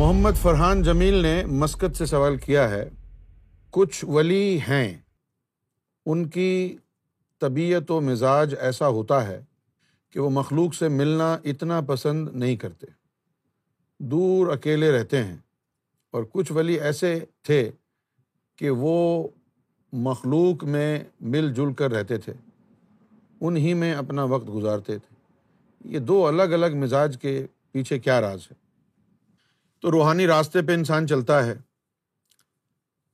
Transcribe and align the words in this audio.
محمد 0.00 0.30
فرحان 0.42 0.82
جمیل 0.82 1.14
نے 1.14 1.44
مسکت 1.46 1.96
سے 1.96 2.06
سوال 2.06 2.36
کیا 2.36 2.70
ہے، 2.70 2.88
کچھ 3.70 4.04
ولی 4.04 4.58
ہیں؟ 4.68 4.98
ان 6.06 6.28
کی 6.28 6.76
طبیعت 7.38 7.90
و 7.90 8.00
مزاج 8.00 8.54
ایسا 8.60 8.88
ہوتا 8.88 9.26
ہے 9.26 9.44
کہ 10.10 10.20
وہ 10.20 10.30
مخلوق 10.30 10.74
سے 10.74 10.88
ملنا 10.88 11.38
اتنا 11.44 11.80
پسند 11.80 12.28
نہیں 12.32 12.56
کرتے۔ 12.56 12.86
دور 13.98 14.46
اکیلے 14.46 14.92
رہتے 14.92 15.24
ہیں۔ 15.24 15.36
اور 16.10 16.24
کچھ 16.32 16.52
ولی 16.52 16.80
ایسے 16.80 17.20
تھے 17.42 17.70
کہ 18.56 18.70
وہ 18.70 19.28
مخلوق 19.92 20.64
میں 20.64 21.04
مل 21.20 21.54
جل 21.54 21.72
کر 21.72 21.92
رہتے 21.92 22.18
تھے۔ 22.18 22.32
انہیں 23.40 23.74
میں 23.74 23.94
اپنا 23.94 24.24
وقت 24.24 24.48
گزارتے 24.54 24.98
تھے۔ 24.98 25.14
یہ 25.84 25.98
دو 25.98 26.26
الگ 26.26 26.42
الگ 26.42 26.76
مزاج 26.76 27.18
کے 27.22 27.46
پیچھے 27.72 27.98
کیا 27.98 28.20
راز 28.20 28.40
ہے؟ 28.50 28.69
تو 29.80 29.90
روحانی 29.90 30.26
راستے 30.26 30.62
پہ 30.62 30.74
انسان 30.74 31.06
چلتا 31.06 31.46
ہے، 31.46 31.54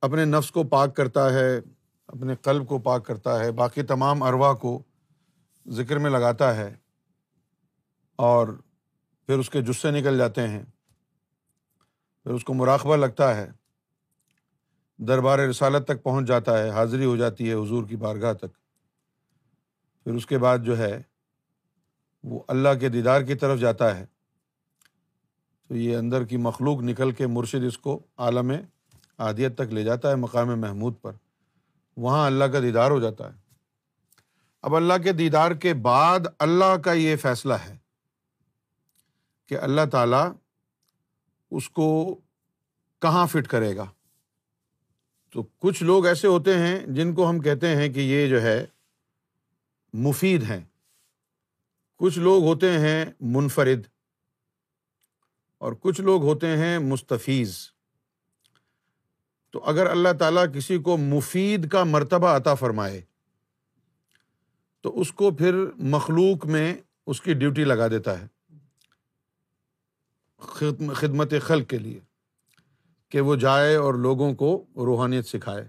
اپنے 0.01 0.25
نفس 0.25 0.51
کو 0.51 0.65
پاک 0.65 0.97
کرتا 0.97 1.33
ہے، 1.33 1.59
اپنے 2.07 2.37
قلب 2.37 2.69
کو 2.69 2.79
پاک 2.79 3.07
کرتا 3.07 3.41
ہے، 3.41 3.53
باقی 3.53 3.83
تمام 3.83 4.23
اروا 4.23 4.53
کو 4.53 4.83
ذکر 5.69 5.99
میں 5.99 6.11
لگاتا 6.11 6.57
ہے 6.57 6.77
اور 8.17 8.49
پھر 9.27 9.39
اس 9.39 9.51
کے 9.51 9.63
جسے 9.63 9.91
نکل 9.91 10.19
جاتے 10.19 10.49
ہیں۔ 10.49 10.63
پھر 12.23 12.31
اس 12.31 12.45
کو 12.45 12.55
مراقبہ 12.55 12.97
لگتا 12.97 13.37
ہے، 13.37 13.51
دربار 14.99 15.39
رسالت 15.39 15.85
تک 15.85 16.03
پہنچ 16.03 16.27
جاتا 16.27 16.59
ہے، 16.59 16.71
حاضری 16.71 17.05
ہو 17.05 17.17
جاتی 17.17 17.49
ہے 17.49 17.55
حضور 17.55 17.85
کی 17.85 17.97
بارگاہ 17.97 18.33
تک۔ 18.33 18.55
پھر 20.05 20.15
اس 20.15 20.27
کے 20.27 20.39
بعد 20.39 20.59
جو 20.59 20.79
ہے، 20.79 21.03
وہ 22.25 22.43
اللہ 22.49 22.69
کے 22.81 22.89
دیدار 22.89 23.23
کی 23.23 23.35
طرف 23.35 23.59
جاتا 23.59 23.97
ہے۔ 23.97 24.16
تو 25.69 25.77
یہ 25.77 25.97
اندر 25.97 26.25
کی 26.25 26.37
مخلوق 26.37 26.81
نکل 26.81 27.13
کے 27.13 27.27
مرشد 27.27 27.65
اس 27.67 27.79
کو 27.79 28.03
عالم 28.17 28.53
عادیت 29.19 29.55
تک 29.55 29.73
لے 29.73 29.85
جاتا 29.85 30.11
ہے 30.11 30.15
مقام 30.15 30.61
محمود 30.61 30.95
پر۔ 31.03 31.13
وہاں 31.97 32.27
اللہ 32.27 32.45
کا 32.45 32.61
دیدار 32.61 32.91
ہو 32.91 33.01
جاتا 33.01 33.33
ہے۔ 33.33 33.39
اب 34.63 34.77
اللہ 34.77 34.95
کے 35.05 35.13
دیدار 35.13 35.51
کے 35.51 35.75
بعد 35.75 36.21
اللہ 36.39 36.77
کا 36.77 36.93
یہ 36.93 37.17
فیصلہ 37.17 37.55
ہے 37.55 37.77
کہ 39.49 39.59
اللہ 39.59 39.81
تعالیٰ 39.93 40.33
اس 41.51 41.71
کو 41.71 42.15
کہاں 43.03 43.27
فٹ 43.27 43.49
کرے 43.49 43.77
گا۔ 43.77 43.85
تو 45.33 45.43
کچھ 45.43 45.83
لوگ 45.83 46.07
ایسے 46.07 46.27
ہوتے 46.27 46.59
ہیں 46.59 46.87
جن 46.87 47.15
کو 47.15 47.31
ہم 47.31 47.41
کہتے 47.41 47.77
ہیں 47.77 47.89
کہ 47.89 48.01
یہ 48.01 48.29
جو 48.29 48.43
ہے 48.43 48.67
مفید 49.93 50.43
ہیں۔ 50.43 50.65
کچھ 51.97 52.19
لوگ 52.19 52.45
ہوتے 52.45 52.79
ہیں 52.79 53.05
منفرد۔ 53.21 53.81
اور 55.59 55.73
کچھ 55.81 56.01
لوگ 56.01 56.23
ہوتے 56.23 56.57
ہیں 56.57 56.79
مستفیض۔ 56.79 57.57
تو 59.51 59.65
اگر 59.65 59.87
اللہ 59.87 60.09
تعالیٰ 60.19 60.45
کسی 60.55 60.79
کو 60.79 60.97
مفید 60.97 61.69
کا 61.69 61.85
مرتبہ 61.85 62.29
عطا 62.29 62.55
فرمائے، 62.55 63.01
تو 64.81 65.01
اس 65.01 65.13
کو 65.13 65.31
پھر 65.31 65.65
مخلوق 65.77 66.47
میں 66.47 66.75
اس 67.07 67.21
کی 67.21 67.35
ڈیوٹی 67.35 67.65
لگا 67.65 67.89
دیتا 67.89 68.21
ہے۔ 68.23 68.27
خدمت 70.95 71.35
خلق 71.43 71.69
کے 71.71 71.79
لیے، 71.79 72.01
کہ 73.09 73.21
وہ 73.21 73.37
جائے 73.37 73.75
اور 73.75 73.95
لوگوں 73.95 74.35
کو 74.35 74.65
روحانیت 74.77 75.27
سکھائے۔ 75.27 75.69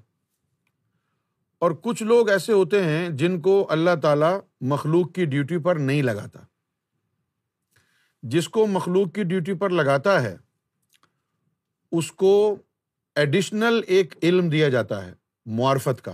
اور 1.60 1.72
کچھ 1.72 2.04
لوگ 2.04 2.30
ایسے 2.30 2.54
ہوتے 2.54 2.84
ہیں 2.84 3.10
جن 3.10 3.42
کو 3.42 3.68
اللہ 3.70 3.90
تعالیٰ 4.02 4.40
مخلوق 4.62 5.14
کی 5.14 5.26
ڈیوٹی 5.26 5.58
پر 5.58 5.76
نہیں 5.76 6.02
لگاتا۔ 6.02 6.40
جس 8.30 8.50
کو 8.50 8.68
مخلوق 8.68 9.16
کی 9.16 9.24
ڈیوٹی 9.24 9.54
پر 9.54 9.70
لگاتا 9.70 10.24
ہے، 10.24 10.38
اس 11.92 12.12
کو 12.12 12.56
ایڈیشنل 13.16 13.82
ایک 13.88 14.14
علم 14.24 14.50
دیا 14.50 14.70
جاتا 14.70 15.06
ہے، 15.06 15.14
معرفت 15.46 16.02
کا۔ 16.02 16.12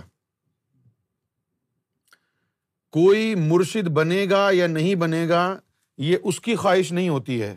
کوئی 2.90 3.34
مرشد 3.34 3.88
بنے 3.88 4.26
گا 4.30 4.48
یا 4.52 4.66
نہیں 4.66 4.94
بنے 4.94 5.28
گا، 5.28 5.58
یہ 5.98 6.16
اس 6.22 6.40
کی 6.40 6.56
خواہش 6.56 6.92
نہیں 6.92 7.08
ہوتی 7.08 7.42
ہے۔ 7.42 7.56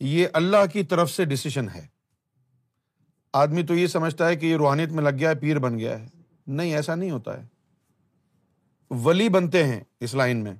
یہ 0.00 0.26
اللہ 0.32 0.66
کی 0.72 0.82
طرف 0.82 1.10
سے 1.10 1.24
ڈسیشن 1.24 1.68
ہے۔ 1.68 1.86
آدمی 3.32 3.62
تو 3.62 3.74
یہ 3.74 3.86
سمجھتا 3.86 4.28
ہے 4.28 4.36
کہ 4.36 4.46
یہ 4.46 4.56
روحانیت 4.56 4.88
میں 4.88 5.04
لگ 5.04 5.18
گیا 5.18 5.30
ہے، 5.30 5.34
پیر 5.34 5.58
بن 5.58 5.78
گیا 5.78 6.00
ہے۔ 6.00 6.08
نہیں، 6.46 6.74
ایسا 6.74 6.94
نہیں 6.94 7.10
ہوتا 7.10 7.42
ہے۔ 7.42 7.46
ولی 8.90 9.28
بنتے 9.28 9.64
ہیں 9.64 9.80
اس 10.00 10.14
لائن 10.14 10.36
میں۔ 10.36 10.54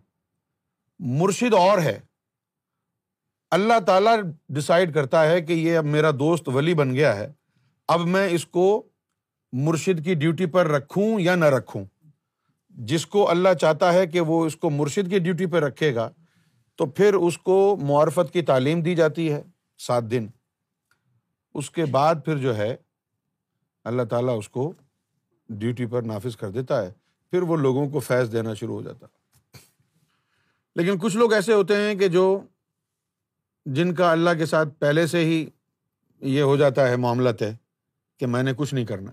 مرشد 0.99 1.55
اور 1.55 1.79
ہے۔ 1.79 2.01
اللہ 3.51 3.81
تعالیٰ 3.87 4.17
ڈسائڈ 4.49 4.95
کرتا 4.95 5.29
ہے 5.29 5.41
کہ 5.41 5.53
یہ 5.53 5.79
اب 5.79 5.85
میرا 5.85 6.11
دوست 6.11 6.49
ولی 6.49 6.75
بن 6.75 6.95
گیا 6.95 7.17
ہے، 7.17 7.33
اب 7.89 8.01
میں 8.01 8.29
اس 8.31 8.47
کو 8.47 8.83
مرشد 9.53 10.05
کی 10.05 10.15
ڈیوٹی 10.15 10.47
پر 10.47 10.69
رکھوں 10.69 11.21
یا 11.21 11.35
نہ 11.35 11.45
رکھوں؟ 11.45 11.85
جس 12.71 13.07
کو 13.07 13.31
اللہ 13.31 13.49
چاہتا 13.61 13.93
ہے 13.93 14.07
کہ 14.07 14.21
وہ 14.21 14.47
اس 14.47 14.57
کو 14.57 14.71
مرشد 14.71 15.11
کی 15.11 15.19
ڈیوٹی 15.19 15.47
پہ 15.47 15.57
رکھے 15.57 15.95
گا، 15.95 16.11
تو 16.77 16.87
پھر 16.87 17.15
اس 17.15 17.39
کو 17.39 17.79
معرفت 17.83 18.33
کی 18.33 18.43
تعلیم 18.43 18.83
دی 18.83 18.95
جاتی 18.95 19.33
ہے 19.33 19.43
سات 19.79 20.03
دن۔ 20.11 20.27
اس 21.55 21.71
کے 21.71 21.85
بعد 21.85 22.15
پھر 22.25 22.37
جو 22.37 22.57
ہے، 22.57 22.77
اللہ 23.85 24.03
تعالیٰ 24.03 24.39
اس 24.39 24.49
کو 24.49 24.73
ڈیوٹی 25.49 25.87
پر 25.87 26.03
نافذ 26.03 26.37
کر 26.37 26.51
دیتا 26.51 26.83
ہے۔ 26.83 26.93
پھر 27.31 27.43
وہ 27.43 27.57
لوگوں 27.57 27.91
کو 27.91 28.01
فیض 28.01 28.33
دینا 28.33 28.55
شروع 28.55 28.75
ہو 28.75 28.83
جاتا۔ 28.83 29.07
لیکن 30.77 30.99
کچھ 30.99 31.17
لوگ 31.17 31.33
ایسے 31.33 31.53
ہوتے 31.53 31.77
ہیں 31.77 31.95
کہ 31.95 32.09
جو 32.09 32.41
جن 33.67 33.95
کا 33.95 34.13
اللہ 34.13 34.31
کے 34.39 34.47
ساتھ 34.47 34.69
پہلے 34.79 35.07
سے 35.07 35.25
ہی 35.25 35.47
یہ 36.21 36.43
ہو 36.43 36.57
جاتا 36.57 36.89
ہے 36.89 36.97
معاملہ 36.97 37.31
طے 37.31 37.51
کہ 38.19 38.27
میں 38.27 38.43
نے 38.43 38.53
کچھ 38.57 38.75
نہیں 38.75 38.85
کرنا، 38.85 39.11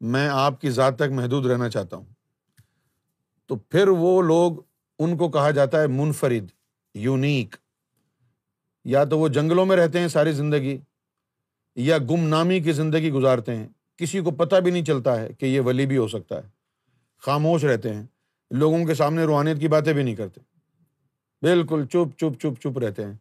میں 0.00 0.28
آپ 0.28 0.60
کی 0.60 0.70
ذات 0.70 0.96
تک 0.96 1.10
محدود 1.10 1.46
رہنا 1.46 1.68
چاہتا 1.68 1.96
ہوں۔ 1.96 2.04
تو 3.46 3.56
پھر 3.56 3.88
وہ 3.88 4.22
لوگ 4.22 4.52
ان 4.98 5.16
کو 5.16 5.28
کہا 5.28 5.50
جاتا 5.50 5.80
ہے 5.80 5.86
منفرد، 5.86 6.46
یونیک۔ 6.94 7.56
یا 8.84 9.04
تو 9.04 9.18
وہ 9.18 9.28
جنگلوں 9.28 9.66
میں 9.66 9.76
رہتے 9.76 10.00
ہیں 10.00 10.08
ساری 10.08 10.32
زندگی، 10.32 10.78
یا 11.76 11.98
گم 11.98 12.28
نامی 12.28 12.60
کی 12.60 12.72
زندگی 12.72 13.10
گزارتے 13.10 13.56
ہیں۔ 13.56 13.68
کسی 13.96 14.20
کو 14.20 14.30
پتہ 14.30 14.56
بھی 14.56 14.70
نہیں 14.70 14.84
چلتا 14.84 15.20
ہے 15.20 15.32
کہ 15.32 15.46
یہ 15.46 15.60
ولی 15.60 15.86
بھی 15.86 15.96
ہو 15.96 16.08
سکتا 16.08 16.36
ہے۔ 16.36 16.48
خاموش 17.18 17.64
رہتے 17.64 17.94
ہیں۔ 17.94 18.06
لوگوں 18.50 18.84
کے 18.84 18.94
سامنے 18.94 19.24
روحانیت 19.24 19.60
کی 19.60 19.68
باتیں 19.68 19.92
بھی 19.92 20.02
نہیں 20.02 20.14
کرتے۔ 20.14 20.40
بالکل 21.42 21.86
چپ 21.86 22.18
چپ 22.18 22.40
چپ 22.40 22.62
چپ 22.62 22.78
رہتے 22.78 23.04
ہیں۔ 23.04 23.14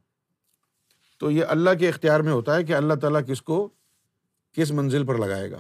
تو 1.20 1.32
یہ 1.32 1.46
اللہ 1.48 1.70
کے 1.80 1.90
اختیار 1.90 2.20
میں 2.20 2.32
ہوتا 2.32 2.56
ہے 2.56 2.64
کہ 2.64 2.74
اللہ 2.74 2.94
تعالیٰ 2.94 3.22
کس 3.28 3.42
کو 3.42 3.70
کس 4.54 4.72
منزل 4.72 5.06
پر 5.06 5.18
لگائے 5.18 5.52
گا۔ 5.52 5.58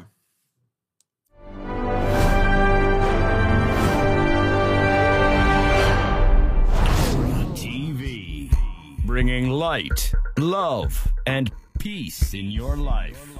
Bringing 9.06 9.60
light 9.60 10.16
love 10.38 10.82
and 11.26 11.50
peace 11.84 12.30
in 12.34 12.52
your 12.52 12.76
life 12.76 13.40